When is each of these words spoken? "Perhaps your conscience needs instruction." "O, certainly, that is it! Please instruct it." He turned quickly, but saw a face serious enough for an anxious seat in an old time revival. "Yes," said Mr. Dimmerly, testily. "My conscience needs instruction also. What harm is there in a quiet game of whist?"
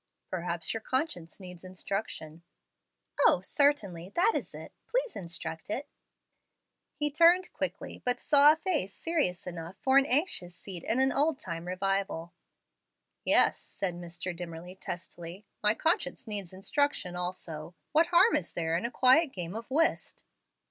"Perhaps 0.31 0.73
your 0.73 0.81
conscience 0.81 1.39
needs 1.39 1.63
instruction." 1.63 2.41
"O, 3.27 3.41
certainly, 3.41 4.09
that 4.15 4.31
is 4.33 4.55
it! 4.55 4.73
Please 4.87 5.15
instruct 5.15 5.69
it." 5.69 5.87
He 6.95 7.11
turned 7.11 7.53
quickly, 7.53 8.01
but 8.03 8.19
saw 8.19 8.51
a 8.51 8.55
face 8.55 8.95
serious 8.95 9.45
enough 9.45 9.77
for 9.77 9.99
an 9.99 10.07
anxious 10.07 10.55
seat 10.55 10.83
in 10.83 10.99
an 10.99 11.11
old 11.11 11.37
time 11.37 11.67
revival. 11.67 12.33
"Yes," 13.23 13.59
said 13.59 13.93
Mr. 13.93 14.35
Dimmerly, 14.35 14.73
testily. 14.75 15.45
"My 15.61 15.75
conscience 15.75 16.25
needs 16.25 16.51
instruction 16.51 17.15
also. 17.15 17.75
What 17.91 18.07
harm 18.07 18.35
is 18.35 18.53
there 18.53 18.75
in 18.75 18.87
a 18.87 18.91
quiet 18.91 19.31
game 19.31 19.53
of 19.53 19.69
whist?" 19.69 20.23